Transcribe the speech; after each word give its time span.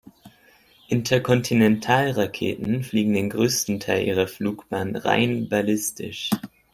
Interkontinentalraketen 0.87 2.81
fliegen 2.83 3.13
den 3.13 3.29
größten 3.29 3.79
Teil 3.79 4.07
ihrer 4.07 4.25
Flugbahn 4.27 4.95
rein 4.95 5.47
ballistisch. 5.47 6.31